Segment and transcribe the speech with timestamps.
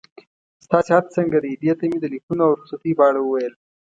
[0.65, 3.53] ستا صحت څنګه دی؟ دې ته مې د لیکونو او رخصتۍ په اړه وویل.